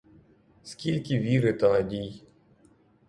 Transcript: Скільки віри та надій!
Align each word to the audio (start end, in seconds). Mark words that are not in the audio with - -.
Скільки 0.63 1.19
віри 1.19 1.53
та 1.53 1.73
надій! 1.73 2.23